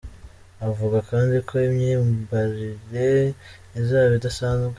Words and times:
Avuga 0.67 0.97
kandi 1.09 1.35
ko 1.47 1.53
imyambarire 1.67 3.11
izaba 3.79 4.13
idasanzwe. 4.19 4.69